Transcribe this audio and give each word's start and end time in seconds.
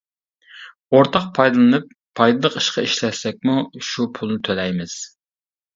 ئورتاق 0.99 1.27
پايدىلىنىپ، 1.39 1.93
پايدىلىق 2.21 2.59
ئىشقا 2.63 2.87
ئىشلەتسەكمۇ 2.89 3.61
شۇ 3.93 4.11
پۇلنى 4.19 4.45
تۆلەيمىز. 4.51 5.03